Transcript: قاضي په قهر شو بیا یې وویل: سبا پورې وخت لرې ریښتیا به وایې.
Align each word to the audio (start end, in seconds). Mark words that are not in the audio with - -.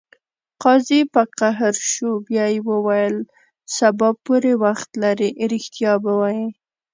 قاضي 0.63 1.01
په 1.13 1.21
قهر 1.39 1.73
شو 1.91 2.09
بیا 2.27 2.45
یې 2.53 2.59
وویل: 2.69 3.15
سبا 3.77 4.09
پورې 4.25 4.53
وخت 4.63 4.89
لرې 5.03 5.29
ریښتیا 5.51 5.93
به 6.03 6.11
وایې. 6.19 6.47